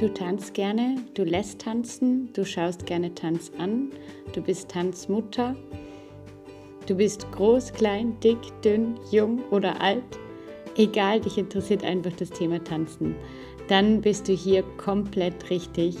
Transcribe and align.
Du 0.00 0.12
tanzt 0.12 0.54
gerne, 0.54 0.96
du 1.14 1.22
lässt 1.22 1.60
tanzen, 1.60 2.28
du 2.32 2.44
schaust 2.44 2.84
gerne 2.84 3.14
Tanz 3.14 3.52
an, 3.58 3.92
du 4.34 4.42
bist 4.42 4.68
Tanzmutter, 4.68 5.54
du 6.88 6.96
bist 6.96 7.30
groß, 7.30 7.72
klein, 7.72 8.16
dick, 8.18 8.38
dünn, 8.64 8.98
jung 9.12 9.40
oder 9.52 9.80
alt. 9.80 10.02
Egal, 10.76 11.20
dich 11.20 11.38
interessiert 11.38 11.84
einfach 11.84 12.10
das 12.16 12.30
Thema 12.30 12.62
Tanzen. 12.64 13.14
Dann 13.68 14.00
bist 14.00 14.26
du 14.26 14.32
hier 14.32 14.64
komplett 14.78 15.48
richtig 15.48 15.96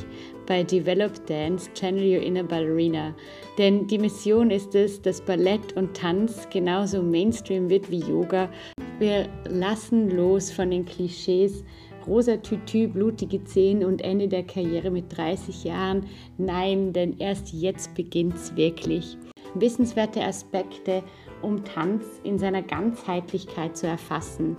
bei 0.46 0.64
Develop 0.64 1.24
Dance 1.26 1.70
Channel 1.74 2.16
Your 2.16 2.22
Inner 2.22 2.42
Ballerina. 2.42 3.14
Denn 3.58 3.86
die 3.86 3.98
Mission 3.98 4.50
ist 4.50 4.74
es, 4.74 5.00
dass 5.00 5.20
Ballett 5.20 5.74
und 5.76 5.96
Tanz 5.96 6.48
genauso 6.50 7.00
Mainstream 7.00 7.70
wird 7.70 7.88
wie 7.92 8.00
Yoga. 8.00 8.50
Wir 8.98 9.28
lassen 9.48 10.10
los 10.10 10.50
von 10.50 10.72
den 10.72 10.84
Klischees, 10.84 11.64
rosa 12.06 12.36
Tütü, 12.36 12.88
blutige 12.88 13.44
Zehen 13.44 13.84
und 13.84 14.02
Ende 14.02 14.28
der 14.28 14.42
Karriere 14.42 14.90
mit 14.90 15.16
30 15.16 15.64
Jahren. 15.64 16.06
Nein, 16.38 16.92
denn 16.92 17.18
erst 17.18 17.52
jetzt 17.52 17.94
beginnt 17.94 18.34
es 18.34 18.56
wirklich. 18.56 19.16
Wissenswerte 19.54 20.22
Aspekte, 20.22 21.02
um 21.42 21.64
Tanz 21.64 22.04
in 22.24 22.38
seiner 22.38 22.62
Ganzheitlichkeit 22.62 23.76
zu 23.76 23.86
erfassen. 23.86 24.56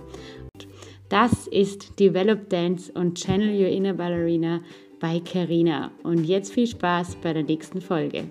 Das 1.08 1.46
ist 1.46 2.00
Develop 2.00 2.48
Dance 2.48 2.92
und 2.92 3.16
Channel 3.18 3.50
Your 3.50 3.68
Inner 3.68 3.94
Ballerina 3.94 4.60
bei 5.00 5.20
Carina. 5.20 5.92
Und 6.02 6.24
jetzt 6.24 6.52
viel 6.52 6.66
Spaß 6.66 7.16
bei 7.22 7.32
der 7.32 7.44
nächsten 7.44 7.80
Folge. 7.80 8.28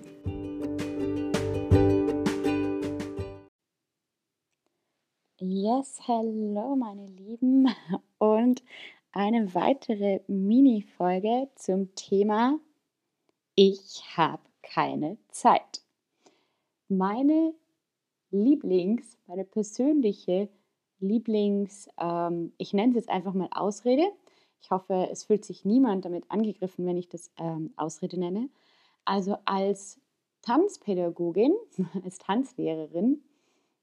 Yes, 5.38 6.00
hello 6.06 6.76
meine 6.76 7.06
Lieben 7.06 7.68
und 8.18 8.62
eine 9.16 9.54
weitere 9.54 10.20
Mini-Folge 10.26 11.48
zum 11.54 11.94
Thema 11.94 12.60
Ich 13.54 14.02
habe 14.14 14.42
keine 14.62 15.16
Zeit. 15.30 15.80
Meine 16.88 17.54
Lieblings, 18.30 19.16
meine 19.26 19.46
persönliche 19.46 20.50
Lieblings, 21.00 21.88
ähm, 21.98 22.52
ich 22.58 22.74
nenne 22.74 22.90
es 22.90 22.96
jetzt 22.96 23.08
einfach 23.08 23.32
mal 23.32 23.48
Ausrede. 23.52 24.06
Ich 24.60 24.70
hoffe, 24.70 25.08
es 25.10 25.24
fühlt 25.24 25.46
sich 25.46 25.64
niemand 25.64 26.04
damit 26.04 26.30
angegriffen, 26.30 26.84
wenn 26.84 26.98
ich 26.98 27.08
das 27.08 27.32
ähm, 27.38 27.72
Ausrede 27.78 28.20
nenne. 28.20 28.50
Also 29.06 29.38
als 29.46 29.98
Tanzpädagogin, 30.42 31.54
als 32.04 32.18
Tanzlehrerin 32.18 33.22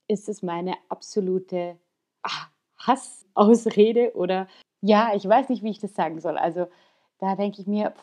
ist 0.06 0.28
es 0.28 0.44
meine 0.44 0.74
absolute 0.88 1.76
ach, 2.22 2.52
Hassausrede 2.78 4.14
oder 4.14 4.46
ja, 4.86 5.14
ich 5.14 5.26
weiß 5.26 5.48
nicht, 5.48 5.62
wie 5.62 5.70
ich 5.70 5.78
das 5.78 5.94
sagen 5.94 6.20
soll. 6.20 6.36
Also 6.36 6.66
da 7.18 7.36
denke 7.36 7.60
ich 7.62 7.66
mir, 7.66 7.94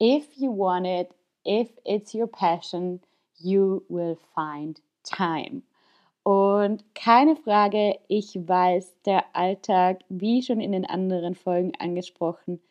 if 0.00 0.26
you 0.36 0.56
want 0.56 0.86
it, 0.86 1.14
if 1.46 1.70
it's 1.84 2.14
your 2.14 2.26
passion, 2.26 3.02
you 3.36 3.82
will 3.90 4.16
find 4.34 4.80
time. 5.04 5.62
Und 6.22 6.82
keine 6.94 7.36
Frage, 7.36 7.98
ich 8.08 8.36
weiß, 8.36 9.02
der 9.02 9.36
Alltag, 9.36 10.00
wie 10.08 10.42
schon 10.42 10.60
in 10.60 10.72
den 10.72 10.86
anderen 10.86 11.34
Folgen 11.34 11.72
angesprochen, 11.78 12.62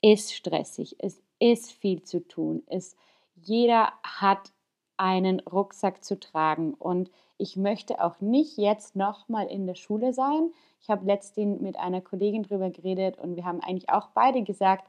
ist 0.00 0.34
stressig. 0.34 0.96
Es 0.98 1.22
ist 1.38 1.70
viel 1.70 2.02
zu 2.02 2.26
tun. 2.26 2.64
Es, 2.66 2.96
jeder 3.36 3.92
hat 4.02 4.52
einen 4.96 5.38
Rucksack 5.40 6.02
zu 6.02 6.18
tragen. 6.18 6.74
Und 6.74 7.12
ich 7.44 7.58
möchte 7.58 8.02
auch 8.02 8.22
nicht 8.22 8.56
jetzt 8.56 8.96
nochmal 8.96 9.48
in 9.48 9.66
der 9.66 9.74
Schule 9.74 10.14
sein. 10.14 10.50
Ich 10.80 10.88
habe 10.88 11.04
letztens 11.04 11.60
mit 11.60 11.78
einer 11.78 12.00
Kollegin 12.00 12.42
drüber 12.42 12.70
geredet 12.70 13.18
und 13.18 13.36
wir 13.36 13.44
haben 13.44 13.60
eigentlich 13.60 13.90
auch 13.90 14.08
beide 14.14 14.42
gesagt, 14.42 14.88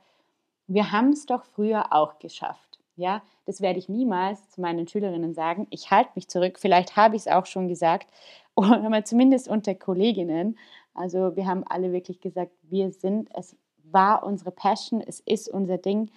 wir 0.65 0.93
haben 0.93 1.09
es 1.09 1.25
doch 1.25 1.43
früher 1.43 1.91
auch 1.91 2.17
geschafft. 2.17 2.79
Ja, 2.95 3.21
das 3.45 3.59
werde 3.59 3.77
ich 3.77 3.89
niemals 3.89 4.49
zu 4.51 4.61
meinen 4.61 4.87
Schülerinnen 4.87 5.33
sagen. 5.33 5.67
Ich 5.69 5.91
halte 5.91 6.11
mich 6.15 6.29
zurück. 6.29 6.57
Vielleicht 6.57 6.95
habe 6.95 7.17
ich 7.17 7.23
es 7.23 7.27
auch 7.27 7.45
schon 7.45 7.67
gesagt, 7.67 8.07
oder 8.55 9.03
zumindest 9.03 9.49
unter 9.49 9.75
Kolleginnen. 9.75 10.57
Also 10.93 11.35
wir 11.35 11.47
haben 11.47 11.65
alle 11.67 11.91
wirklich 11.91 12.21
gesagt, 12.21 12.53
wir 12.61 12.89
sind, 12.93 13.27
es 13.33 13.57
war 13.83 14.23
unsere 14.23 14.51
Passion, 14.51 15.01
es 15.01 15.19
ist 15.19 15.49
unser 15.49 15.77
Ding. 15.77 16.09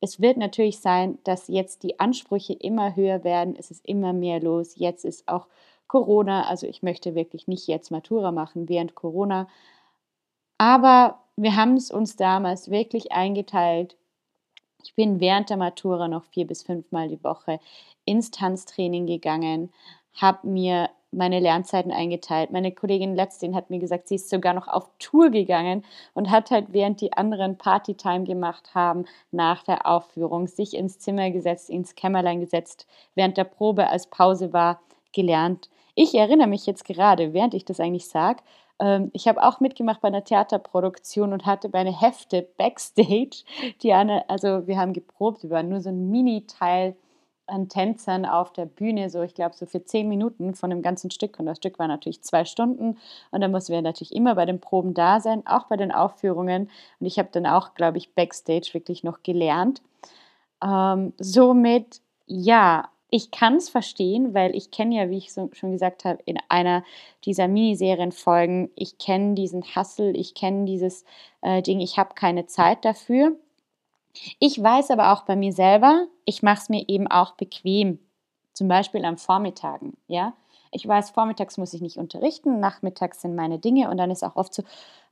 Es 0.00 0.20
wird 0.20 0.38
natürlich 0.38 0.80
sein, 0.80 1.18
dass 1.24 1.48
jetzt 1.48 1.82
die 1.82 2.00
Ansprüche 2.00 2.54
immer 2.54 2.96
höher 2.96 3.22
werden, 3.22 3.54
es 3.58 3.70
ist 3.70 3.86
immer 3.86 4.12
mehr 4.12 4.40
los. 4.40 4.76
Jetzt 4.76 5.04
ist 5.04 5.28
auch 5.28 5.46
Corona. 5.88 6.48
Also 6.48 6.66
ich 6.66 6.82
möchte 6.82 7.14
wirklich 7.14 7.48
nicht 7.48 7.66
jetzt 7.66 7.90
Matura 7.90 8.32
machen 8.32 8.68
während 8.68 8.94
Corona. 8.94 9.48
Aber 10.58 11.20
wir 11.36 11.56
haben 11.56 11.76
es 11.76 11.90
uns 11.90 12.16
damals 12.16 12.70
wirklich 12.70 13.12
eingeteilt. 13.12 13.96
Ich 14.82 14.94
bin 14.94 15.20
während 15.20 15.50
der 15.50 15.56
Matura 15.56 16.08
noch 16.08 16.24
vier 16.24 16.46
bis 16.46 16.62
fünfmal 16.62 17.08
die 17.08 17.22
Woche 17.22 17.60
ins 18.04 18.30
Tanztraining 18.30 19.06
gegangen, 19.06 19.72
habe 20.14 20.46
mir 20.48 20.90
meine 21.12 21.40
Lernzeiten 21.40 21.92
eingeteilt. 21.92 22.50
Meine 22.52 22.72
Kollegin 22.72 23.14
letztens 23.14 23.54
hat 23.56 23.70
mir 23.70 23.78
gesagt, 23.78 24.08
sie 24.08 24.14
ist 24.14 24.30
sogar 24.30 24.54
noch 24.54 24.68
auf 24.68 24.88
Tour 24.98 25.30
gegangen 25.30 25.84
und 26.14 26.30
hat 26.30 26.50
halt 26.50 26.72
während 26.72 27.00
die 27.00 27.12
anderen 27.12 27.58
Partytime 27.58 28.24
gemacht 28.24 28.74
haben, 28.74 29.04
nach 29.32 29.62
der 29.64 29.86
Aufführung, 29.86 30.46
sich 30.46 30.74
ins 30.74 30.98
Zimmer 30.98 31.30
gesetzt, 31.30 31.70
ins 31.70 31.94
Kämmerlein 31.94 32.40
gesetzt, 32.40 32.86
während 33.14 33.36
der 33.36 33.44
Probe 33.44 33.88
als 33.88 34.06
Pause 34.06 34.52
war, 34.52 34.80
gelernt. 35.12 35.68
Ich 35.94 36.14
erinnere 36.14 36.46
mich 36.46 36.66
jetzt 36.66 36.84
gerade, 36.84 37.32
während 37.32 37.54
ich 37.54 37.64
das 37.64 37.80
eigentlich 37.80 38.08
sage, 38.08 38.42
ähm, 38.80 39.10
ich 39.12 39.28
habe 39.28 39.42
auch 39.42 39.60
mitgemacht 39.60 40.00
bei 40.00 40.08
einer 40.08 40.24
Theaterproduktion 40.24 41.32
und 41.32 41.46
hatte 41.46 41.68
meine 41.72 41.98
Hefte 41.98 42.48
backstage. 42.56 43.44
Die 43.82 43.92
eine, 43.92 44.28
also 44.28 44.66
wir 44.66 44.78
haben 44.78 44.92
geprobt, 44.92 45.42
wir 45.42 45.50
waren 45.50 45.68
nur 45.68 45.80
so 45.80 45.90
ein 45.90 46.10
Mini-Teil 46.10 46.96
an 47.50 47.68
Tänzern 47.68 48.24
auf 48.24 48.52
der 48.52 48.66
Bühne, 48.66 49.10
so 49.10 49.22
ich 49.22 49.34
glaube 49.34 49.54
so 49.54 49.66
für 49.66 49.84
zehn 49.84 50.08
Minuten 50.08 50.54
von 50.54 50.70
dem 50.70 50.82
ganzen 50.82 51.10
Stück. 51.10 51.38
Und 51.38 51.46
das 51.46 51.58
Stück 51.58 51.78
war 51.78 51.88
natürlich 51.88 52.22
zwei 52.22 52.44
Stunden. 52.44 52.96
Und 53.30 53.40
dann 53.40 53.50
mussten 53.50 53.72
wir 53.72 53.82
natürlich 53.82 54.14
immer 54.14 54.34
bei 54.34 54.46
den 54.46 54.60
Proben 54.60 54.94
da 54.94 55.20
sein, 55.20 55.46
auch 55.46 55.64
bei 55.64 55.76
den 55.76 55.92
Aufführungen. 55.92 56.70
Und 57.00 57.06
ich 57.06 57.18
habe 57.18 57.28
dann 57.32 57.46
auch, 57.46 57.74
glaube 57.74 57.98
ich, 57.98 58.14
backstage 58.14 58.70
wirklich 58.72 59.04
noch 59.04 59.22
gelernt. 59.22 59.82
Ähm, 60.64 61.12
somit, 61.18 62.00
ja, 62.26 62.88
ich 63.10 63.30
kann 63.30 63.56
es 63.56 63.68
verstehen, 63.68 64.34
weil 64.34 64.54
ich 64.54 64.70
kenne 64.70 64.96
ja, 64.96 65.10
wie 65.10 65.18
ich 65.18 65.32
so 65.32 65.50
schon 65.52 65.72
gesagt 65.72 66.04
habe, 66.04 66.20
in 66.24 66.38
einer 66.48 66.84
dieser 67.24 67.48
Miniserienfolgen, 67.48 68.70
ich 68.76 68.98
kenne 68.98 69.34
diesen 69.34 69.64
Hassel, 69.74 70.16
ich 70.16 70.34
kenne 70.34 70.64
dieses 70.64 71.04
äh, 71.42 71.60
Ding, 71.62 71.80
ich 71.80 71.98
habe 71.98 72.14
keine 72.14 72.46
Zeit 72.46 72.84
dafür. 72.84 73.36
Ich 74.38 74.62
weiß 74.62 74.90
aber 74.90 75.12
auch 75.12 75.22
bei 75.22 75.36
mir 75.36 75.52
selber, 75.52 76.06
ich 76.24 76.42
mache 76.42 76.58
es 76.62 76.68
mir 76.68 76.84
eben 76.88 77.06
auch 77.06 77.32
bequem, 77.32 77.98
zum 78.52 78.68
Beispiel 78.68 79.04
am 79.04 79.16
Vormittagen, 79.16 79.96
ja. 80.06 80.34
Ich 80.72 80.86
weiß, 80.86 81.10
vormittags 81.10 81.58
muss 81.58 81.74
ich 81.74 81.80
nicht 81.80 81.96
unterrichten, 81.96 82.60
nachmittags 82.60 83.22
sind 83.22 83.34
meine 83.34 83.58
Dinge 83.58 83.90
und 83.90 83.96
dann 83.96 84.12
ist 84.12 84.22
auch 84.22 84.36
oft 84.36 84.54
so, 84.54 84.62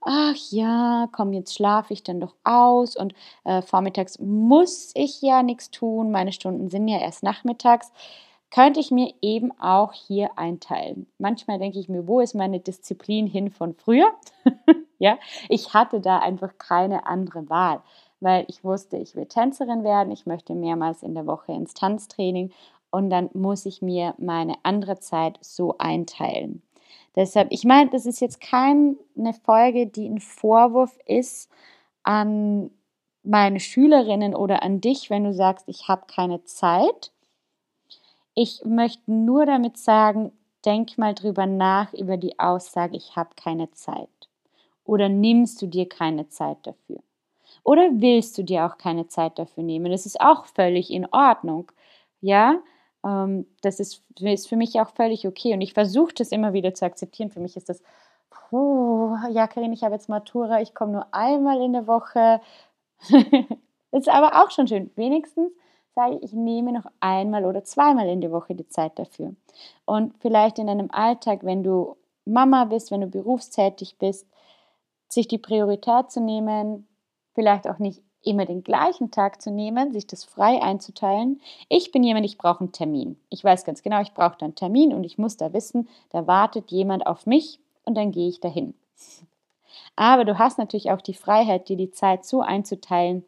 ach 0.03 0.37
ja, 0.51 1.09
komm, 1.11 1.33
jetzt 1.33 1.55
schlafe 1.55 1.93
ich 1.93 2.05
dann 2.05 2.21
doch 2.21 2.35
aus 2.45 2.95
und 2.95 3.13
äh, 3.45 3.63
vormittags 3.63 4.21
muss 4.21 4.93
ich 4.95 5.21
ja 5.21 5.43
nichts 5.43 5.71
tun, 5.73 6.13
meine 6.13 6.33
Stunden 6.33 6.69
sind 6.71 6.87
ja 6.87 6.99
erst 7.01 7.25
nachmittags, 7.25 7.93
könnte 8.51 8.81
ich 8.81 8.91
mir 8.91 9.13
eben 9.21 9.51
auch 9.61 9.93
hier 9.93 10.39
einteilen. 10.39 11.07
Manchmal 11.19 11.59
denke 11.59 11.79
ich 11.79 11.89
mir, 11.89 12.07
wo 12.07 12.21
ist 12.21 12.35
meine 12.35 12.61
Disziplin 12.61 13.27
hin 13.27 13.51
von 13.51 13.75
früher? 13.75 14.11
ja, 14.99 15.19
ich 15.49 15.75
hatte 15.75 16.01
da 16.01 16.19
einfach 16.19 16.57
keine 16.57 17.07
andere 17.07 17.49
Wahl, 17.51 17.83
weil 18.21 18.45
ich 18.49 18.65
wusste, 18.65 18.97
ich 18.97 19.15
will 19.15 19.27
Tänzerin 19.27 19.85
werden, 19.85 20.13
ich 20.13 20.27
möchte 20.27 20.55
mehrmals 20.55 21.03
in 21.03 21.15
der 21.15 21.27
Woche 21.27 21.53
ins 21.53 21.75
Tanztraining 21.75 22.53
und 22.91 23.11
dann 23.11 23.31
muss 23.35 23.67
ich 23.67 23.83
mir 23.83 24.15
meine 24.19 24.55
andere 24.63 24.99
Zeit 24.99 25.39
so 25.41 25.77
einteilen. 25.79 26.63
Deshalb, 27.17 27.49
ich 27.51 27.65
meine, 27.65 27.91
das 27.91 28.07
ist 28.07 28.21
jetzt 28.21 28.41
keine 28.41 28.97
Folge, 29.45 29.87
die 29.87 30.09
ein 30.09 30.21
Vorwurf 30.21 30.99
ist 31.07 31.51
an 32.03 32.71
meine 33.23 33.61
Schülerinnen 33.61 34.35
oder 34.35 34.63
an 34.63 34.81
dich, 34.81 35.11
wenn 35.11 35.25
du 35.25 35.35
sagst, 35.35 35.69
ich 35.69 35.89
habe 35.89 36.07
keine 36.07 36.45
Zeit. 36.45 37.13
Ich 38.35 38.65
möchte 38.65 39.13
nur 39.13 39.47
damit 39.47 39.77
sagen, 39.77 40.33
denk 40.65 40.97
mal 40.97 41.15
drüber 41.15 41.47
nach 41.47 41.93
über 41.93 42.17
die 42.17 42.39
Aussage, 42.39 42.97
ich 42.97 43.17
habe 43.17 43.31
keine 43.37 43.71
Zeit. 43.73 44.09
Oder 44.85 45.09
nimmst 45.09 45.61
du 45.61 45.67
dir 45.67 45.89
keine 45.89 46.29
Zeit 46.29 46.59
dafür? 46.67 47.01
Oder 47.65 47.89
willst 47.93 48.39
du 48.39 48.43
dir 48.43 48.67
auch 48.67 48.79
keine 48.79 49.09
Zeit 49.09 49.39
dafür 49.39 49.63
nehmen? 49.63 49.91
Das 49.91 50.07
ist 50.07 50.21
auch 50.21 50.47
völlig 50.47 50.91
in 50.91 51.07
Ordnung. 51.13 51.71
Ja, 52.21 52.61
ähm, 53.05 53.47
das 53.63 53.81
ist, 53.81 54.03
ist 54.21 54.49
für 54.49 54.57
mich 54.57 54.81
auch 54.81 54.91
völlig 54.91 55.27
okay. 55.27 55.55
Und 55.55 55.61
ich 55.61 55.75
versuche 55.75 56.15
das 56.15 56.33
immer 56.33 56.53
wieder 56.53 56.75
zu 56.75 56.85
akzeptieren. 56.85 57.31
Für 57.31 57.41
mich 57.41 57.57
ist 57.57 57.69
das, 57.69 57.83
puh, 58.31 59.17
ja, 59.31 59.47
Karin, 59.47 59.73
ich 59.73 59.85
habe 59.85 59.95
jetzt 59.95 60.09
Matura, 60.09 60.61
ich 60.61 60.75
komme 60.75 60.93
nur 60.93 61.07
einmal 61.13 61.61
in 61.61 61.73
der 61.73 61.87
Woche. 61.87 62.41
ist 63.93 64.09
aber 64.09 64.43
auch 64.43 64.51
schon 64.51 64.69
schön. 64.69 64.91
Wenigstens 64.97 65.53
sage 65.95 66.17
ich, 66.17 66.25
ich 66.25 66.33
nehme 66.33 66.73
noch 66.73 66.87
einmal 67.01 67.45
oder 67.45 67.65
zweimal 67.65 68.09
in 68.09 68.21
der 68.21 68.33
Woche 68.33 68.55
die 68.55 68.69
Zeit 68.69 68.99
dafür. 68.99 69.35
Und 69.85 70.15
vielleicht 70.21 70.59
in 70.59 70.67
deinem 70.67 70.91
Alltag, 70.91 71.41
wenn 71.43 71.63
du 71.63 71.97
Mama 72.25 72.65
bist, 72.67 72.91
wenn 72.91 73.01
du 73.01 73.07
berufstätig 73.07 73.97
bist, 73.99 74.27
sich 75.09 75.29
die 75.29 75.39
Priorität 75.39 76.11
zu 76.11 76.21
nehmen, 76.21 76.88
vielleicht 77.39 77.69
auch 77.69 77.79
nicht 77.79 78.03
immer 78.25 78.47
den 78.47 78.65
gleichen 78.65 79.13
Tag 79.13 79.41
zu 79.41 79.53
nehmen, 79.53 79.93
sich 79.93 80.09
das 80.09 80.25
frei 80.25 80.61
einzuteilen. 80.61 81.41
Ich 81.69 81.93
bin 81.93 82.03
jemand, 82.03 82.27
ich 82.27 82.37
brauche 82.37 82.59
einen 82.59 82.73
Termin. 82.73 83.17
Ich 83.31 83.45
weiß 83.45 83.65
ganz 83.65 83.85
genau, 83.85 84.01
ich 84.01 84.13
brauche 84.13 84.37
da 84.37 84.47
einen 84.47 84.57
Termin 84.57 84.93
und 84.93 85.05
ich 85.05 85.19
muss 85.19 85.37
da 85.37 85.53
wissen, 85.53 85.89
da 86.11 86.27
wartet 86.27 86.73
jemand 86.73 87.07
auf 87.07 87.27
mich 87.27 87.61
und 87.85 87.95
dann 87.95 88.11
gehe 88.11 88.29
ich 88.29 88.41
dahin. 88.41 88.75
Aber 89.95 90.25
du 90.25 90.37
hast 90.37 90.59
natürlich 90.59 90.91
auch 90.91 91.01
die 91.01 91.15
Freiheit, 91.15 91.69
dir 91.69 91.77
die 91.77 91.93
Zeit 91.93 92.25
so 92.25 92.41
einzuteilen 92.41 93.25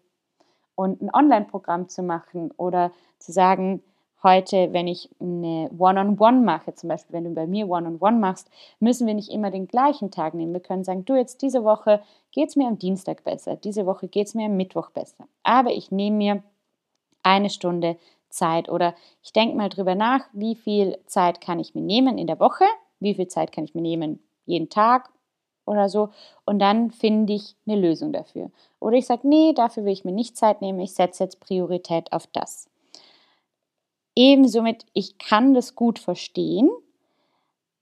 und 0.74 1.00
ein 1.00 1.14
Online-Programm 1.14 1.88
zu 1.88 2.02
machen 2.02 2.50
oder 2.56 2.90
zu 3.20 3.30
sagen, 3.30 3.80
heute, 4.22 4.72
wenn 4.72 4.86
ich 4.86 5.08
eine 5.20 5.70
One-on-One 5.78 6.16
-on 6.16 6.18
-One 6.18 6.44
mache, 6.44 6.74
zum 6.74 6.88
Beispiel 6.88 7.14
wenn 7.14 7.24
du 7.24 7.30
bei 7.30 7.46
mir 7.46 7.68
One-on-One 7.68 7.98
-on 7.98 8.14
-One 8.14 8.18
machst, 8.18 8.50
müssen 8.78 9.06
wir 9.06 9.14
nicht 9.14 9.30
immer 9.30 9.50
den 9.50 9.66
gleichen 9.66 10.10
Tag 10.10 10.34
nehmen. 10.34 10.52
Wir 10.52 10.60
können 10.60 10.84
sagen, 10.84 11.04
du 11.04 11.16
jetzt 11.16 11.42
diese 11.42 11.64
Woche 11.64 12.02
geht 12.32 12.50
es 12.50 12.56
mir 12.56 12.68
am 12.68 12.78
Dienstag 12.78 13.24
besser, 13.24 13.56
diese 13.56 13.86
Woche 13.86 14.08
geht 14.08 14.26
es 14.26 14.34
mir 14.34 14.46
am 14.46 14.56
Mittwoch 14.56 14.90
besser. 14.90 15.26
Aber 15.42 15.70
ich 15.72 15.90
nehme 15.90 16.16
mir 16.16 16.42
eine 17.22 17.50
Stunde 17.50 17.96
Zeit 18.28 18.68
oder 18.68 18.94
ich 19.22 19.32
denke 19.32 19.56
mal 19.56 19.68
drüber 19.68 19.94
nach, 19.94 20.24
wie 20.32 20.54
viel 20.54 20.98
Zeit 21.06 21.40
kann 21.40 21.58
ich 21.58 21.74
mir 21.74 21.82
nehmen 21.82 22.18
in 22.18 22.26
der 22.26 22.40
Woche, 22.40 22.64
wie 23.00 23.14
viel 23.14 23.28
Zeit 23.28 23.52
kann 23.52 23.64
ich 23.64 23.74
mir 23.74 23.82
nehmen 23.82 24.20
jeden 24.46 24.68
Tag 24.68 25.10
oder 25.66 25.88
so 25.88 26.10
und 26.44 26.58
dann 26.58 26.90
finde 26.90 27.32
ich 27.32 27.56
eine 27.66 27.80
Lösung 27.80 28.12
dafür. 28.12 28.50
Oder 28.78 28.96
ich 28.96 29.06
sage, 29.06 29.26
nee, 29.26 29.52
dafür 29.52 29.84
will 29.84 29.92
ich 29.92 30.04
mir 30.04 30.12
nicht 30.12 30.36
Zeit 30.36 30.62
nehmen, 30.62 30.80
ich 30.80 30.94
setze 30.94 31.24
jetzt 31.24 31.40
Priorität 31.40 32.12
auf 32.12 32.26
das. 32.28 32.69
Ebenso 34.16 34.62
mit, 34.62 34.84
ich 34.92 35.18
kann 35.18 35.54
das 35.54 35.74
gut 35.74 35.98
verstehen, 35.98 36.70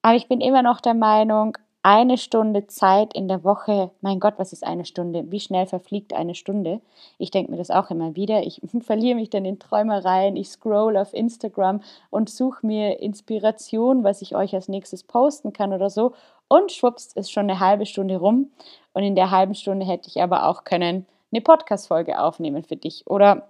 aber 0.02 0.16
ich 0.16 0.28
bin 0.28 0.40
immer 0.40 0.62
noch 0.62 0.80
der 0.80 0.94
Meinung, 0.94 1.56
eine 1.82 2.18
Stunde 2.18 2.66
Zeit 2.66 3.14
in 3.14 3.28
der 3.28 3.44
Woche, 3.44 3.90
mein 4.00 4.20
Gott, 4.20 4.34
was 4.36 4.52
ist 4.52 4.62
eine 4.62 4.84
Stunde? 4.84 5.30
Wie 5.30 5.40
schnell 5.40 5.66
verfliegt 5.66 6.12
eine 6.12 6.34
Stunde? 6.34 6.80
Ich 7.18 7.30
denke 7.30 7.50
mir 7.50 7.56
das 7.56 7.70
auch 7.70 7.90
immer 7.90 8.16
wieder. 8.16 8.42
Ich 8.42 8.60
verliere 8.80 9.14
mich 9.14 9.30
dann 9.30 9.44
in 9.44 9.58
Träumereien, 9.58 10.36
ich 10.36 10.50
scroll 10.50 10.96
auf 10.96 11.14
Instagram 11.14 11.80
und 12.10 12.28
suche 12.30 12.66
mir 12.66 13.00
Inspiration, 13.00 14.04
was 14.04 14.22
ich 14.22 14.34
euch 14.34 14.54
als 14.54 14.68
nächstes 14.68 15.04
posten 15.04 15.52
kann 15.52 15.72
oder 15.72 15.88
so. 15.88 16.12
Und 16.48 16.72
schwupps, 16.72 17.12
ist 17.14 17.30
schon 17.30 17.48
eine 17.48 17.60
halbe 17.60 17.86
Stunde 17.86 18.16
rum. 18.16 18.50
Und 18.92 19.02
in 19.02 19.14
der 19.14 19.30
halben 19.30 19.54
Stunde 19.54 19.86
hätte 19.86 20.08
ich 20.08 20.20
aber 20.20 20.46
auch 20.46 20.64
können 20.64 21.06
eine 21.30 21.40
Podcast-Folge 21.40 22.20
aufnehmen 22.20 22.64
für 22.64 22.76
dich 22.76 23.06
oder 23.06 23.48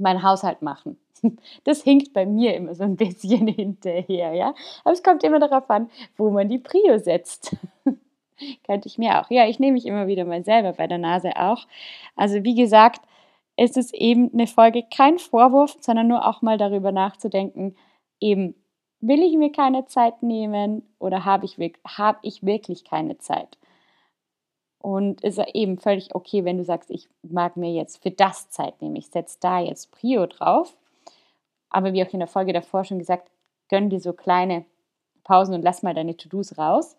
meinen 0.00 0.22
Haushalt 0.22 0.62
machen. 0.62 0.98
Das 1.64 1.82
hinkt 1.82 2.14
bei 2.14 2.24
mir 2.24 2.54
immer 2.54 2.74
so 2.74 2.82
ein 2.84 2.96
bisschen 2.96 3.46
hinterher, 3.48 4.32
ja. 4.32 4.54
Aber 4.84 4.94
es 4.94 5.02
kommt 5.02 5.22
immer 5.22 5.38
darauf 5.38 5.68
an, 5.68 5.90
wo 6.16 6.30
man 6.30 6.48
die 6.48 6.58
Prio 6.58 6.98
setzt. 6.98 7.56
Könnte 8.66 8.88
ich 8.88 8.96
mir 8.96 9.20
auch. 9.20 9.30
Ja, 9.30 9.46
ich 9.46 9.58
nehme 9.58 9.74
mich 9.74 9.84
immer 9.84 10.06
wieder 10.06 10.24
mal 10.24 10.42
selber 10.42 10.72
bei 10.72 10.86
der 10.86 10.96
Nase 10.96 11.36
auch. 11.36 11.66
Also 12.16 12.42
wie 12.42 12.54
gesagt, 12.54 13.02
es 13.56 13.76
ist 13.76 13.92
eben 13.92 14.32
eine 14.32 14.46
Folge 14.46 14.82
kein 14.90 15.18
Vorwurf, 15.18 15.76
sondern 15.80 16.08
nur 16.08 16.26
auch 16.26 16.40
mal 16.40 16.56
darüber 16.56 16.90
nachzudenken, 16.90 17.76
eben 18.18 18.54
will 19.00 19.22
ich 19.22 19.36
mir 19.36 19.52
keine 19.52 19.84
Zeit 19.86 20.22
nehmen 20.22 20.82
oder 20.98 21.26
habe 21.26 21.44
ich, 21.44 21.58
hab 21.86 22.18
ich 22.22 22.44
wirklich 22.44 22.84
keine 22.84 23.18
Zeit? 23.18 23.58
Und 24.82 25.22
ist 25.22 25.38
eben 25.52 25.78
völlig 25.78 26.14
okay, 26.14 26.44
wenn 26.44 26.56
du 26.56 26.64
sagst, 26.64 26.90
ich 26.90 27.08
mag 27.22 27.56
mir 27.56 27.72
jetzt 27.72 28.02
für 28.02 28.10
das 28.10 28.48
Zeit 28.50 28.80
nehmen, 28.80 28.96
ich 28.96 29.08
setze 29.08 29.36
da 29.40 29.60
jetzt 29.60 29.90
Prio 29.90 30.26
drauf. 30.26 30.74
Aber 31.68 31.92
wie 31.92 32.04
auch 32.04 32.12
in 32.12 32.20
der 32.20 32.28
Folge 32.28 32.52
davor 32.52 32.84
schon 32.84 32.98
gesagt, 32.98 33.30
gönn 33.68 33.90
dir 33.90 34.00
so 34.00 34.12
kleine 34.12 34.64
Pausen 35.22 35.54
und 35.54 35.62
lass 35.62 35.82
mal 35.82 35.94
deine 35.94 36.16
To-Dos 36.16 36.58
raus. 36.58 36.96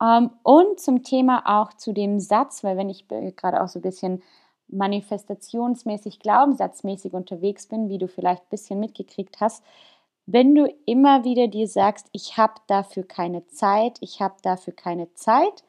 Ähm, 0.00 0.30
und 0.42 0.78
zum 0.78 1.02
Thema 1.02 1.42
auch 1.60 1.72
zu 1.72 1.92
dem 1.92 2.20
Satz, 2.20 2.62
weil 2.62 2.76
wenn 2.76 2.90
ich 2.90 3.08
gerade 3.08 3.62
auch 3.62 3.68
so 3.68 3.78
ein 3.78 3.82
bisschen 3.82 4.22
manifestationsmäßig, 4.68 6.20
glaubenssatzmäßig 6.20 7.14
unterwegs 7.14 7.66
bin, 7.66 7.88
wie 7.88 7.98
du 7.98 8.06
vielleicht 8.06 8.42
ein 8.42 8.50
bisschen 8.50 8.80
mitgekriegt 8.80 9.40
hast, 9.40 9.64
wenn 10.26 10.54
du 10.54 10.70
immer 10.84 11.24
wieder 11.24 11.48
dir 11.48 11.66
sagst, 11.66 12.08
ich 12.12 12.36
habe 12.36 12.54
dafür 12.66 13.02
keine 13.02 13.46
Zeit, 13.46 13.96
ich 14.00 14.20
habe 14.20 14.34
dafür 14.42 14.74
keine 14.74 15.12
Zeit, 15.14 15.64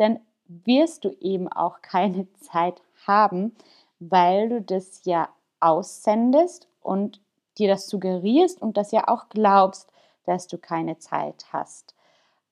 dann 0.00 0.18
wirst 0.46 1.04
du 1.04 1.10
eben 1.20 1.46
auch 1.48 1.82
keine 1.82 2.26
Zeit 2.40 2.80
haben, 3.06 3.54
weil 3.98 4.48
du 4.48 4.62
das 4.62 5.04
ja 5.04 5.28
aussendest 5.60 6.68
und 6.80 7.20
dir 7.58 7.68
das 7.68 7.86
suggerierst 7.88 8.62
und 8.62 8.76
das 8.76 8.92
ja 8.92 9.08
auch 9.08 9.28
glaubst, 9.28 9.92
dass 10.24 10.46
du 10.46 10.56
keine 10.56 10.98
Zeit 10.98 11.44
hast. 11.52 11.94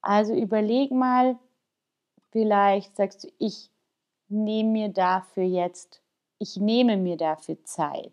Also 0.03 0.35
überleg 0.35 0.91
mal, 0.91 1.39
vielleicht 2.31 2.97
sagst 2.97 3.25
du, 3.25 3.29
ich 3.39 3.71
nehme 4.29 4.71
mir 4.71 4.89
dafür 4.91 5.44
jetzt, 5.44 6.03
ich 6.39 6.56
nehme 6.56 6.99
mir 6.99 7.17
dafür 7.17 7.62
Zeit. 7.65 8.12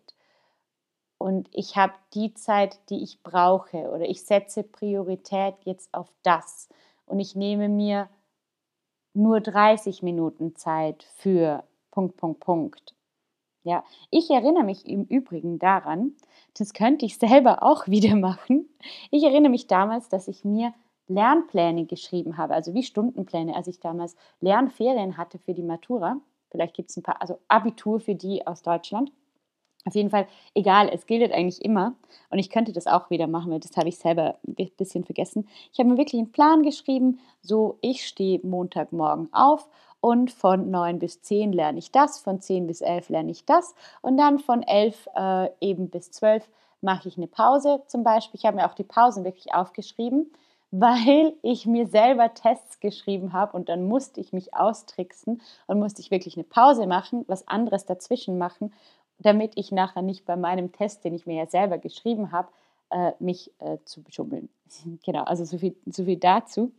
Und 1.17 1.49
ich 1.51 1.75
habe 1.75 1.93
die 2.13 2.33
Zeit, 2.33 2.79
die 2.89 3.03
ich 3.03 3.21
brauche 3.21 3.89
oder 3.89 4.07
ich 4.07 4.23
setze 4.23 4.63
Priorität 4.63 5.55
jetzt 5.63 5.93
auf 5.93 6.11
das. 6.23 6.69
Und 7.05 7.19
ich 7.19 7.35
nehme 7.35 7.69
mir 7.69 8.09
nur 9.15 9.41
30 9.41 10.03
Minuten 10.03 10.55
Zeit 10.55 11.03
für 11.15 11.63
Punkt, 11.91 12.17
Punkt, 12.17 12.39
Punkt. 12.41 12.95
Ja, 13.63 13.83
ich 14.11 14.29
erinnere 14.29 14.63
mich 14.63 14.85
im 14.85 15.05
Übrigen 15.05 15.57
daran, 15.57 16.13
das 16.57 16.73
könnte 16.73 17.05
ich 17.05 17.17
selber 17.17 17.63
auch 17.63 17.87
wieder 17.87 18.15
machen. 18.15 18.69
Ich 19.11 19.23
erinnere 19.23 19.49
mich 19.49 19.67
damals, 19.67 20.09
dass 20.09 20.27
ich 20.27 20.45
mir 20.45 20.73
Lernpläne 21.07 21.85
geschrieben 21.85 22.37
habe, 22.37 22.53
also 22.53 22.73
wie 22.73 22.83
Stundenpläne, 22.83 23.55
als 23.55 23.67
ich 23.67 23.79
damals 23.79 24.15
Lernferien 24.39 25.17
hatte 25.17 25.39
für 25.39 25.53
die 25.53 25.63
Matura. 25.63 26.17
Vielleicht 26.49 26.75
gibt 26.75 26.89
es 26.89 26.97
ein 26.97 27.03
paar, 27.03 27.21
also 27.21 27.39
Abitur 27.47 27.99
für 27.99 28.15
die 28.15 28.45
aus 28.45 28.61
Deutschland. 28.61 29.11
Auf 29.87 29.93
jeden 29.93 30.09
Fall, 30.09 30.27
egal, 30.55 30.89
es 30.91 31.05
gilt 31.05 31.31
eigentlich 31.31 31.63
immer. 31.63 31.93
Und 32.31 32.39
ich 32.39 32.49
könnte 32.49 32.73
das 32.73 32.87
auch 32.87 33.09
wieder 33.11 33.27
machen, 33.27 33.51
weil 33.51 33.59
das 33.59 33.77
habe 33.77 33.87
ich 33.87 33.97
selber 33.97 34.35
ein 34.47 34.55
bisschen 34.77 35.03
vergessen. 35.03 35.47
Ich 35.71 35.79
habe 35.79 35.89
mir 35.89 35.97
wirklich 35.97 36.19
einen 36.19 36.31
Plan 36.31 36.63
geschrieben, 36.63 37.19
so 37.41 37.77
ich 37.81 38.05
stehe 38.07 38.39
Montagmorgen 38.43 39.29
auf 39.31 39.69
und 40.01 40.31
von 40.31 40.71
9 40.71 40.97
bis 40.99 41.21
10 41.21 41.53
lerne 41.53 41.79
ich 41.79 41.91
das, 41.91 42.19
von 42.19 42.41
10 42.41 42.65
bis 42.67 42.81
11 42.81 43.09
lerne 43.09 43.31
ich 43.31 43.45
das 43.45 43.75
und 44.01 44.17
dann 44.17 44.39
von 44.39 44.63
11 44.63 45.07
äh, 45.15 45.49
eben 45.61 45.89
bis 45.89 46.09
12 46.11 46.49
mache 46.81 47.07
ich 47.07 47.17
eine 47.17 47.27
Pause 47.27 47.81
zum 47.87 48.03
Beispiel. 48.03 48.39
Ich 48.39 48.45
habe 48.45 48.57
mir 48.57 48.67
auch 48.69 48.73
die 48.75 48.83
Pausen 48.83 49.23
wirklich 49.23 49.53
aufgeschrieben, 49.53 50.31
weil 50.71 51.33
ich 51.41 51.65
mir 51.65 51.87
selber 51.87 52.33
Tests 52.33 52.79
geschrieben 52.79 53.33
habe 53.33 53.55
und 53.55 53.69
dann 53.69 53.87
musste 53.87 54.19
ich 54.19 54.33
mich 54.33 54.53
austricksen 54.53 55.41
und 55.67 55.79
musste 55.79 56.01
ich 56.01 56.11
wirklich 56.11 56.35
eine 56.37 56.43
Pause 56.43 56.87
machen, 56.87 57.23
was 57.27 57.47
anderes 57.47 57.85
dazwischen 57.85 58.37
machen, 58.37 58.73
damit 59.19 59.53
ich 59.55 59.71
nachher 59.71 60.01
nicht 60.01 60.25
bei 60.25 60.35
meinem 60.35 60.71
Test, 60.71 61.03
den 61.03 61.13
ich 61.13 61.25
mir 61.25 61.35
ja 61.35 61.47
selber 61.47 61.77
geschrieben 61.77 62.31
habe, 62.31 62.49
äh, 62.89 63.11
mich 63.19 63.51
äh, 63.59 63.77
zu 63.85 64.03
beschummeln. 64.03 64.49
genau, 65.05 65.23
also 65.23 65.45
so 65.45 65.57
viel, 65.57 65.75
so 65.85 66.05
viel 66.05 66.17
dazu. 66.17 66.71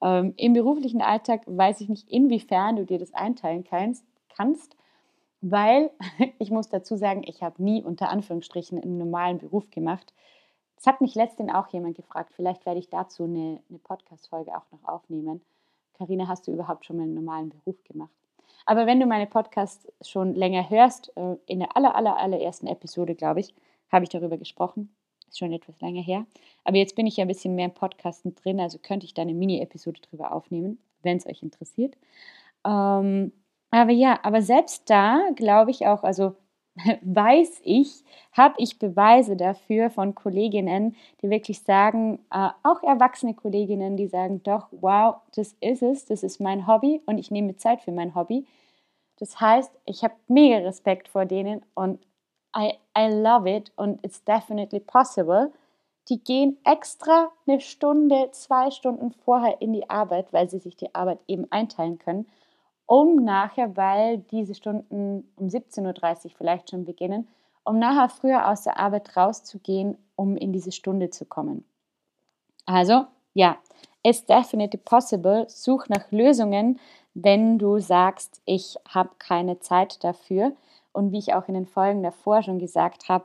Ähm, 0.00 0.34
Im 0.36 0.52
beruflichen 0.52 1.02
Alltag 1.02 1.42
weiß 1.46 1.80
ich 1.80 1.88
nicht, 1.88 2.08
inwiefern 2.08 2.76
du 2.76 2.84
dir 2.84 2.98
das 2.98 3.14
einteilen 3.14 3.64
kannst, 3.64 4.04
kannst 4.34 4.76
weil 5.42 5.90
ich 6.38 6.50
muss 6.50 6.70
dazu 6.70 6.96
sagen, 6.96 7.22
ich 7.26 7.42
habe 7.42 7.62
nie 7.62 7.82
unter 7.82 8.08
Anführungsstrichen 8.08 8.80
einen 8.80 8.96
normalen 8.96 9.38
Beruf 9.38 9.70
gemacht. 9.70 10.14
Es 10.78 10.86
hat 10.86 11.00
mich 11.00 11.14
letztens 11.14 11.52
auch 11.52 11.68
jemand 11.68 11.96
gefragt, 11.96 12.32
vielleicht 12.34 12.64
werde 12.64 12.80
ich 12.80 12.88
dazu 12.88 13.24
eine, 13.24 13.60
eine 13.68 13.78
Podcast-Folge 13.78 14.56
auch 14.56 14.64
noch 14.72 14.84
aufnehmen. 14.84 15.42
Karina, 15.98 16.26
hast 16.26 16.46
du 16.46 16.52
überhaupt 16.52 16.86
schon 16.86 16.96
mal 16.96 17.02
einen 17.02 17.14
normalen 17.14 17.50
Beruf 17.50 17.82
gemacht? 17.84 18.10
Aber 18.66 18.86
wenn 18.86 19.00
du 19.00 19.06
meine 19.06 19.26
Podcasts 19.26 19.86
schon 20.00 20.34
länger 20.34 20.70
hörst, 20.70 21.12
äh, 21.16 21.36
in 21.46 21.60
der 21.60 21.76
aller, 21.76 21.94
aller, 21.94 22.16
allerersten 22.16 22.66
Episode, 22.66 23.14
glaube 23.14 23.40
ich, 23.40 23.54
habe 23.90 24.04
ich 24.04 24.08
darüber 24.08 24.38
gesprochen, 24.38 24.94
ist 25.28 25.38
schon 25.38 25.52
etwas 25.52 25.80
länger 25.80 26.02
her. 26.02 26.26
Aber 26.64 26.76
jetzt 26.76 26.94
bin 26.94 27.06
ich 27.06 27.16
ja 27.16 27.24
ein 27.24 27.28
bisschen 27.28 27.54
mehr 27.54 27.66
im 27.66 27.74
Podcasten 27.74 28.34
drin, 28.34 28.60
also 28.60 28.78
könnte 28.78 29.06
ich 29.06 29.14
da 29.14 29.22
eine 29.22 29.34
Mini-Episode 29.34 30.00
drüber 30.00 30.32
aufnehmen, 30.32 30.78
wenn 31.02 31.16
es 31.16 31.26
euch 31.26 31.42
interessiert. 31.42 31.96
Ähm, 32.64 33.32
aber 33.70 33.92
ja, 33.92 34.20
aber 34.22 34.42
selbst 34.42 34.88
da 34.90 35.20
glaube 35.34 35.70
ich 35.70 35.86
auch, 35.86 36.04
also 36.04 36.36
weiß 37.02 37.60
ich, 37.64 38.02
habe 38.32 38.54
ich 38.58 38.78
Beweise 38.78 39.36
dafür 39.36 39.90
von 39.90 40.14
Kolleginnen, 40.14 40.96
die 41.20 41.28
wirklich 41.28 41.60
sagen, 41.62 42.18
äh, 42.30 42.48
auch 42.62 42.82
erwachsene 42.82 43.34
Kolleginnen, 43.34 43.96
die 43.96 44.06
sagen, 44.06 44.42
doch, 44.42 44.68
wow, 44.70 45.16
das 45.34 45.54
ist 45.60 45.82
es, 45.82 46.06
das 46.06 46.22
ist 46.22 46.40
mein 46.40 46.66
Hobby 46.66 47.02
und 47.06 47.18
ich 47.18 47.30
nehme 47.30 47.56
Zeit 47.56 47.82
für 47.82 47.92
mein 47.92 48.14
Hobby. 48.14 48.46
Das 49.18 49.40
heißt, 49.40 49.70
ich 49.84 50.02
habe 50.02 50.14
mega 50.28 50.58
Respekt 50.58 51.08
vor 51.08 51.26
denen 51.26 51.64
und 51.74 52.04
I, 52.56 52.74
I 52.96 53.08
love 53.08 53.48
it 53.50 53.70
und 53.76 54.04
it's 54.04 54.24
definitely 54.24 54.80
possible. 54.80 55.52
Die 56.08 56.22
gehen 56.24 56.58
extra 56.64 57.30
eine 57.46 57.60
Stunde, 57.60 58.30
zwei 58.32 58.70
Stunden 58.70 59.12
vorher 59.12 59.60
in 59.60 59.72
die 59.72 59.88
Arbeit, 59.88 60.32
weil 60.32 60.50
sie 60.50 60.58
sich 60.58 60.76
die 60.76 60.94
Arbeit 60.94 61.20
eben 61.28 61.46
einteilen 61.52 61.98
können, 61.98 62.26
um 62.92 63.24
nachher, 63.24 63.74
weil 63.74 64.18
diese 64.18 64.54
Stunden 64.54 65.26
um 65.36 65.46
17.30 65.46 66.24
Uhr 66.26 66.30
vielleicht 66.36 66.68
schon 66.68 66.84
beginnen, 66.84 67.26
um 67.64 67.78
nachher 67.78 68.10
früher 68.10 68.46
aus 68.50 68.64
der 68.64 68.78
Arbeit 68.78 69.16
rauszugehen, 69.16 69.96
um 70.14 70.36
in 70.36 70.52
diese 70.52 70.72
Stunde 70.72 71.08
zu 71.08 71.24
kommen. 71.24 71.64
Also, 72.66 73.06
ja, 73.32 73.56
it's 74.02 74.26
definitely 74.26 74.78
possible. 74.78 75.46
Such 75.48 75.88
nach 75.88 76.10
Lösungen, 76.10 76.78
wenn 77.14 77.58
du 77.58 77.78
sagst, 77.78 78.42
ich 78.44 78.76
habe 78.86 79.12
keine 79.18 79.58
Zeit 79.60 80.04
dafür. 80.04 80.52
Und 80.92 81.12
wie 81.12 81.18
ich 81.18 81.32
auch 81.32 81.48
in 81.48 81.54
den 81.54 81.66
Folgen 81.66 82.02
davor 82.02 82.42
schon 82.42 82.58
gesagt 82.58 83.08
habe, 83.08 83.24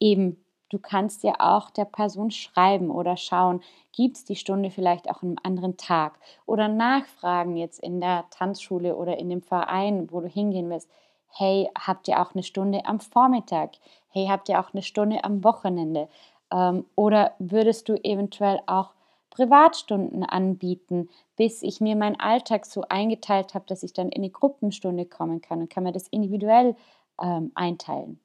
eben, 0.00 0.44
du 0.70 0.78
kannst 0.78 1.22
ja 1.22 1.34
auch 1.38 1.70
der 1.70 1.84
Person 1.84 2.30
schreiben 2.30 2.90
oder 2.90 3.16
schauen, 3.16 3.62
gibt 3.92 4.16
es 4.16 4.24
die 4.24 4.36
Stunde 4.36 4.70
vielleicht 4.70 5.10
auch 5.10 5.22
einem 5.22 5.36
anderen 5.42 5.76
Tag 5.76 6.18
oder 6.46 6.68
nachfragen 6.68 7.56
jetzt 7.56 7.80
in 7.80 8.00
der 8.00 8.24
Tanzschule 8.30 8.96
oder 8.96 9.18
in 9.18 9.30
dem 9.30 9.42
Verein, 9.42 10.08
wo 10.10 10.20
du 10.20 10.28
hingehen 10.28 10.70
willst. 10.70 10.90
Hey, 11.30 11.68
habt 11.78 12.08
ihr 12.08 12.20
auch 12.20 12.34
eine 12.34 12.42
Stunde 12.42 12.86
am 12.86 13.00
Vormittag? 13.00 13.72
Hey, 14.10 14.26
habt 14.28 14.48
ihr 14.48 14.60
auch 14.60 14.72
eine 14.72 14.82
Stunde 14.82 15.24
am 15.24 15.44
Wochenende? 15.44 16.08
Ähm, 16.52 16.84
oder 16.94 17.32
würdest 17.38 17.88
du 17.88 17.94
eventuell 18.02 18.60
auch 18.66 18.92
Privatstunden 19.30 20.24
anbieten, 20.24 21.08
bis 21.36 21.62
ich 21.62 21.80
mir 21.80 21.94
meinen 21.94 22.18
Alltag 22.18 22.66
so 22.66 22.82
eingeteilt 22.88 23.54
habe, 23.54 23.66
dass 23.68 23.84
ich 23.84 23.92
dann 23.92 24.08
in 24.08 24.22
eine 24.22 24.30
Gruppenstunde 24.30 25.06
kommen 25.06 25.40
kann 25.40 25.60
und 25.60 25.70
kann 25.70 25.84
mir 25.84 25.92
das 25.92 26.08
individuell 26.08 26.74
ähm, 27.22 27.52
einteilen. 27.54 28.18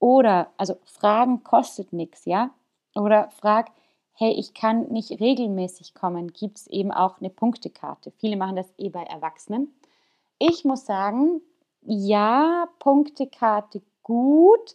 Oder, 0.00 0.50
also 0.56 0.76
Fragen 0.84 1.44
kostet 1.44 1.92
nichts, 1.92 2.24
ja? 2.24 2.50
Oder 2.96 3.30
frag, 3.30 3.70
hey, 4.14 4.32
ich 4.32 4.54
kann 4.54 4.88
nicht 4.88 5.20
regelmäßig 5.20 5.94
kommen, 5.94 6.32
gibt 6.32 6.58
es 6.58 6.66
eben 6.66 6.90
auch 6.90 7.20
eine 7.20 7.30
Punktekarte. 7.30 8.10
Viele 8.18 8.36
machen 8.36 8.56
das 8.56 8.72
eh 8.78 8.88
bei 8.88 9.04
Erwachsenen. 9.04 9.72
Ich 10.38 10.64
muss 10.64 10.86
sagen, 10.86 11.40
ja, 11.82 12.68
Punktekarte 12.78 13.82
gut 14.02 14.74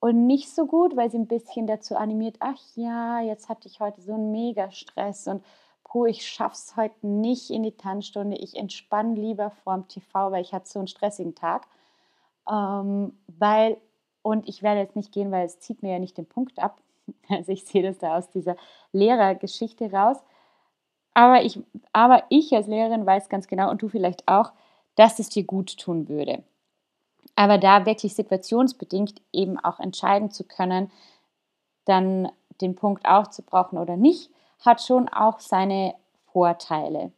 und 0.00 0.26
nicht 0.26 0.52
so 0.54 0.66
gut, 0.66 0.96
weil 0.96 1.10
sie 1.10 1.18
ein 1.18 1.28
bisschen 1.28 1.66
dazu 1.66 1.96
animiert, 1.96 2.36
ach 2.40 2.58
ja, 2.74 3.20
jetzt 3.20 3.48
hatte 3.48 3.68
ich 3.68 3.80
heute 3.80 4.00
so 4.00 4.14
einen 4.14 4.32
Mega-Stress 4.32 5.28
und 5.28 5.44
puh, 5.84 6.06
ich 6.06 6.26
schaff's 6.26 6.74
heute 6.76 7.06
nicht 7.06 7.50
in 7.50 7.62
die 7.62 7.76
Tanzstunde, 7.76 8.36
ich 8.36 8.56
entspanne 8.56 9.14
lieber 9.14 9.50
vorm 9.50 9.88
TV, 9.88 10.32
weil 10.32 10.42
ich 10.42 10.52
hatte 10.54 10.68
so 10.68 10.78
einen 10.78 10.88
stressigen 10.88 11.34
Tag. 11.34 11.66
Ähm, 12.50 13.18
weil, 13.28 13.76
und 14.22 14.48
ich 14.48 14.62
werde 14.62 14.80
jetzt 14.80 14.96
nicht 14.96 15.12
gehen, 15.12 15.30
weil 15.30 15.44
es 15.44 15.60
zieht 15.60 15.82
mir 15.82 15.92
ja 15.92 15.98
nicht 15.98 16.16
den 16.18 16.26
Punkt 16.26 16.58
ab. 16.58 16.80
Also 17.28 17.50
ich 17.50 17.64
sehe 17.64 17.82
das 17.82 17.98
da 17.98 18.16
aus 18.16 18.30
dieser 18.30 18.56
Lehrergeschichte 18.92 19.90
raus. 19.90 20.18
Aber 21.14 21.42
ich, 21.42 21.60
aber 21.92 22.24
ich 22.28 22.54
als 22.54 22.68
Lehrerin 22.68 23.04
weiß 23.04 23.28
ganz 23.28 23.48
genau 23.48 23.70
und 23.70 23.82
du 23.82 23.88
vielleicht 23.88 24.28
auch, 24.28 24.52
dass 24.94 25.18
es 25.18 25.28
dir 25.28 25.44
gut 25.44 25.76
tun 25.78 26.08
würde. 26.08 26.42
Aber 27.34 27.58
da 27.58 27.86
wirklich 27.86 28.14
situationsbedingt 28.14 29.20
eben 29.32 29.58
auch 29.58 29.80
entscheiden 29.80 30.30
zu 30.30 30.44
können, 30.44 30.90
dann 31.84 32.30
den 32.60 32.76
Punkt 32.76 33.06
aufzubrauchen 33.06 33.78
oder 33.78 33.96
nicht, 33.96 34.30
hat 34.60 34.80
schon 34.80 35.08
auch 35.08 35.40
seine 35.40 35.94
Vorteile. 36.32 37.12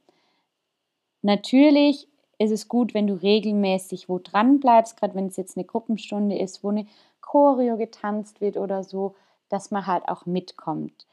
Natürlich 1.22 2.08
ist 2.38 2.50
es 2.50 2.68
gut, 2.68 2.94
wenn 2.94 3.06
du 3.06 3.14
regelmäßig 3.14 4.08
wo 4.08 4.18
dran 4.18 4.60
bleibst, 4.60 4.98
gerade 4.98 5.14
wenn 5.14 5.26
es 5.26 5.36
jetzt 5.36 5.56
eine 5.56 5.64
Gruppenstunde 5.66 6.38
ist, 6.38 6.62
wo 6.64 6.70
eine 6.70 6.86
Choreo 7.20 7.76
getanzt 7.76 8.40
wird 8.40 8.56
oder 8.56 8.84
so, 8.84 9.14
dass 9.48 9.70
man 9.70 9.86
halt 9.86 10.08
auch 10.08 10.26
mitkommt. 10.26 11.06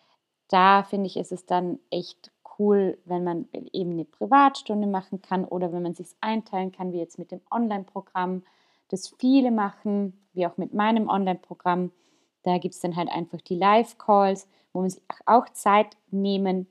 Da 0.49 0.83
finde 0.83 1.07
ich, 1.07 1.17
ist 1.17 1.31
es 1.31 1.45
dann 1.45 1.79
echt 1.89 2.31
cool, 2.59 2.97
wenn 3.05 3.23
man 3.23 3.47
eben 3.71 3.91
eine 3.91 4.05
Privatstunde 4.05 4.87
machen 4.87 5.21
kann 5.21 5.45
oder 5.45 5.71
wenn 5.71 5.83
man 5.83 5.93
sich 5.93 6.07
einteilen 6.21 6.71
kann, 6.71 6.91
wie 6.91 6.99
jetzt 6.99 7.17
mit 7.17 7.31
dem 7.31 7.41
Online-Programm 7.49 8.43
das 8.89 9.07
viele 9.17 9.51
machen, 9.51 10.27
wie 10.33 10.45
auch 10.45 10.57
mit 10.57 10.73
meinem 10.73 11.07
Online-Programm. 11.07 11.91
Da 12.43 12.57
gibt 12.57 12.73
es 12.73 12.81
dann 12.81 12.95
halt 12.95 13.09
einfach 13.09 13.41
die 13.41 13.55
Live-Calls, 13.55 14.47
wo 14.73 14.81
man 14.81 14.89
sich 14.89 15.01
auch 15.25 15.47
Zeit 15.49 15.97
nehmen 16.09 16.67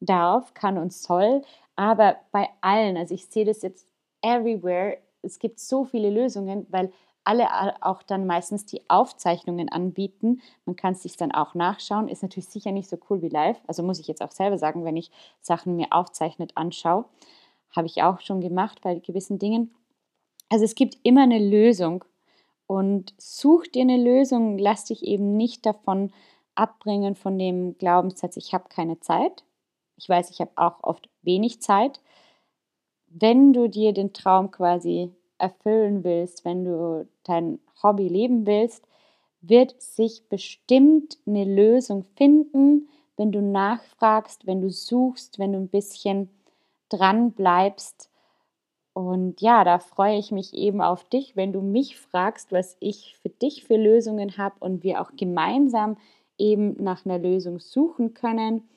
darf, 0.00 0.54
kann 0.54 0.78
und 0.78 0.92
soll. 0.92 1.42
Aber 1.76 2.16
bei 2.30 2.48
allen, 2.60 2.96
also 2.96 3.14
ich 3.14 3.26
sehe 3.26 3.44
das 3.44 3.62
jetzt 3.62 3.86
everywhere, 4.20 4.98
es 5.22 5.38
gibt 5.38 5.60
so 5.60 5.84
viele 5.84 6.10
Lösungen, 6.10 6.66
weil 6.70 6.92
alle 7.24 7.46
auch 7.84 8.02
dann 8.02 8.26
meistens 8.26 8.66
die 8.66 8.82
Aufzeichnungen 8.90 9.68
anbieten. 9.68 10.40
Man 10.64 10.76
kann 10.76 10.94
es 10.94 11.02
sich 11.02 11.16
dann 11.16 11.32
auch 11.32 11.54
nachschauen. 11.54 12.08
Ist 12.08 12.22
natürlich 12.22 12.48
sicher 12.48 12.72
nicht 12.72 12.88
so 12.88 12.98
cool 13.08 13.22
wie 13.22 13.28
live. 13.28 13.60
Also 13.66 13.82
muss 13.82 14.00
ich 14.00 14.08
jetzt 14.08 14.22
auch 14.22 14.32
selber 14.32 14.58
sagen, 14.58 14.84
wenn 14.84 14.96
ich 14.96 15.10
Sachen 15.40 15.76
mir 15.76 15.88
aufzeichnet 15.90 16.52
anschaue. 16.56 17.04
Habe 17.70 17.86
ich 17.86 18.02
auch 18.02 18.20
schon 18.20 18.40
gemacht 18.40 18.80
bei 18.82 18.96
gewissen 18.96 19.38
Dingen. 19.38 19.72
Also 20.48 20.64
es 20.64 20.74
gibt 20.74 20.98
immer 21.04 21.22
eine 21.22 21.38
Lösung 21.38 22.04
und 22.66 23.14
such 23.18 23.68
dir 23.68 23.82
eine 23.82 23.96
Lösung, 23.96 24.58
lass 24.58 24.84
dich 24.84 25.04
eben 25.04 25.36
nicht 25.36 25.64
davon 25.64 26.12
abbringen 26.54 27.14
von 27.14 27.38
dem 27.38 27.78
Glaubenssatz, 27.78 28.36
ich 28.36 28.52
habe 28.52 28.68
keine 28.68 29.00
Zeit. 29.00 29.44
Ich 30.02 30.08
weiß, 30.08 30.30
ich 30.30 30.40
habe 30.40 30.50
auch 30.56 30.82
oft 30.82 31.08
wenig 31.22 31.62
Zeit. 31.62 32.00
Wenn 33.06 33.52
du 33.52 33.68
dir 33.68 33.92
den 33.92 34.12
Traum 34.12 34.50
quasi 34.50 35.12
erfüllen 35.38 36.02
willst, 36.02 36.44
wenn 36.44 36.64
du 36.64 37.08
dein 37.24 37.60
Hobby 37.82 38.08
leben 38.08 38.46
willst, 38.46 38.84
wird 39.40 39.80
sich 39.80 40.28
bestimmt 40.28 41.18
eine 41.26 41.44
Lösung 41.44 42.04
finden, 42.16 42.88
wenn 43.16 43.32
du 43.32 43.40
nachfragst, 43.40 44.46
wenn 44.46 44.60
du 44.60 44.70
suchst, 44.70 45.38
wenn 45.38 45.52
du 45.52 45.58
ein 45.58 45.68
bisschen 45.68 46.28
dran 46.88 47.32
bleibst 47.32 48.10
und 48.94 49.40
ja, 49.40 49.64
da 49.64 49.78
freue 49.78 50.18
ich 50.18 50.32
mich 50.32 50.52
eben 50.52 50.82
auf 50.82 51.04
dich, 51.04 51.34
wenn 51.34 51.52
du 51.52 51.62
mich 51.62 51.98
fragst, 51.98 52.52
was 52.52 52.76
ich 52.78 53.16
für 53.22 53.30
dich 53.30 53.64
für 53.64 53.76
Lösungen 53.76 54.36
habe 54.36 54.56
und 54.60 54.82
wir 54.82 55.00
auch 55.00 55.12
gemeinsam 55.16 55.96
eben 56.36 56.82
nach 56.82 57.06
einer 57.06 57.18
Lösung 57.18 57.58
suchen 57.58 58.12
können. 58.12 58.68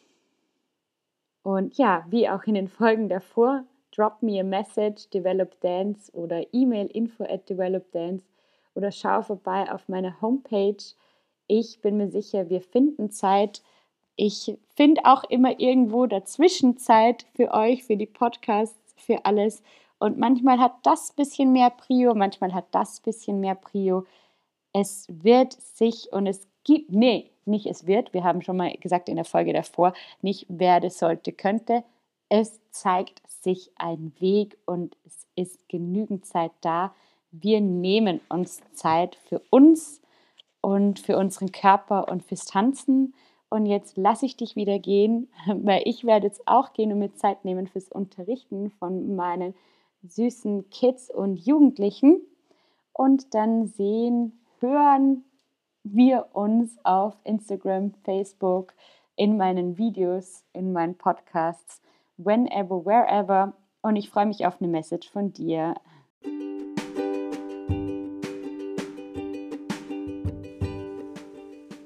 Und 1.46 1.78
ja, 1.78 2.04
wie 2.10 2.28
auch 2.28 2.42
in 2.46 2.56
den 2.56 2.68
Folgen 2.68 3.08
davor, 3.08 3.66
drop 3.96 4.24
me 4.24 4.40
a 4.40 4.44
message, 4.44 5.08
Develop 5.12 5.62
Dance 5.62 6.12
oder 6.12 6.44
E-Mail 6.52 6.88
info 6.88 7.24
at 7.24 7.48
Develop 7.48 7.92
Dance 7.92 8.25
oder 8.74 8.92
schau 8.92 9.22
vorbei 9.22 9.72
auf 9.72 9.88
meiner 9.88 10.20
Homepage. 10.22 10.84
Ich 11.46 11.82
bin 11.82 11.98
mir 11.98 12.10
sicher, 12.10 12.50
wir 12.50 12.62
finden 12.62 13.12
Zeit. 13.12 13.62
Ich 14.16 14.58
finde 14.75 15.02
auch 15.06 15.24
immer 15.25 15.60
irgendwo 15.60 16.08
dazwischen 16.08 16.80
Zeit 16.80 17.28
für 17.36 17.52
euch, 17.52 17.84
für 17.84 17.96
die 17.96 18.08
Podcasts, 18.08 18.96
für 18.98 19.24
alles. 19.24 19.62
Und 20.00 20.18
manchmal 20.18 20.58
hat 20.58 20.74
das 20.82 21.14
bisschen 21.14 21.52
mehr 21.52 21.70
Prio, 21.70 22.16
manchmal 22.16 22.56
hat 22.56 22.66
das 22.72 23.02
bisschen 23.02 23.40
mehr 23.40 23.54
Prio. 23.54 24.08
Es 24.74 25.06
wird 25.10 25.54
sich 25.54 26.12
und 26.12 26.25
es 26.25 26.48
gibt, 26.66 26.92
nee, 26.92 27.32
nicht 27.46 27.68
es 27.68 27.88
wird, 27.88 28.14
wir 28.14 28.24
haben 28.24 28.42
schon 28.42 28.58
mal 28.58 28.76
gesagt 28.78 29.08
in 29.08 29.16
der 29.16 29.26
Folge 29.26 29.54
davor, 29.54 29.94
nicht 30.22 30.46
werde, 30.50 30.90
sollte, 30.90 31.32
könnte. 31.32 31.84
Es 32.28 32.60
zeigt 32.72 33.22
sich 33.28 33.72
ein 33.78 34.12
Weg 34.20 34.58
und 34.66 34.98
es 35.06 35.28
ist 35.36 35.70
genügend 35.70 36.26
Zeit 36.26 36.52
da. 36.62 36.94
Wir 37.32 37.62
nehmen 37.62 38.20
uns 38.30 38.62
Zeit 38.74 39.16
für 39.16 39.42
uns 39.50 40.02
und 40.62 41.00
für 41.00 41.18
unseren 41.18 41.52
Körper 41.52 42.10
und 42.10 42.24
fürs 42.24 42.46
Tanzen. 42.46 43.14
Und 43.50 43.68
jetzt 43.68 43.98
lasse 43.98 44.26
ich 44.26 44.36
dich 44.36 44.56
wieder 44.56 44.80
gehen, 44.80 45.30
weil 45.48 45.84
ich 45.86 46.04
werde 46.04 46.28
jetzt 46.28 46.48
auch 46.48 46.74
gehen 46.74 46.92
und 46.92 47.00
mir 47.00 47.14
Zeit 47.14 47.46
nehmen 47.46 47.68
fürs 47.68 47.90
Unterrichten 47.90 48.72
von 48.72 49.16
meinen 49.16 49.54
süßen 50.02 50.70
Kids 50.72 51.12
und 51.12 51.38
Jugendlichen. 51.38 52.22
Und 52.94 53.34
dann 53.34 53.68
sehen, 53.68 54.40
hören 54.60 55.24
wir 55.86 56.27
uns 56.34 56.77
auf 56.84 57.15
Instagram, 57.24 57.94
Facebook, 58.04 58.74
in 59.15 59.38
meinen 59.38 59.77
Videos, 59.77 60.44
in 60.51 60.74
meinen 60.74 60.98
Podcasts, 60.98 61.82
whenever, 62.18 62.86
wherever. 62.86 63.54
Und 63.82 63.96
ich 63.96 64.10
freue 64.10 64.25
mich 64.25 64.46
auf 64.46 64.60
eine 64.60 64.70
Message 64.70 65.10
von 65.10 65.32
dir. 65.32 65.75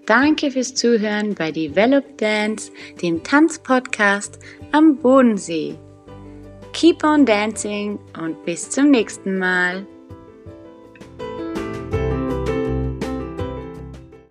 Danke 0.06 0.50
fürs 0.50 0.74
Zuhören 0.74 1.36
bei 1.36 1.52
Develop 1.52 2.18
Dance, 2.18 2.72
dem 3.00 3.22
Tanzpodcast 3.22 4.40
am 4.72 4.98
Bodensee. 4.98 5.76
Keep 6.74 7.04
on 7.04 7.26
dancing 7.28 8.00
und 8.20 8.44
bis 8.44 8.72
zum 8.72 8.90
nächsten 8.90 9.38
Mal. 9.38 9.86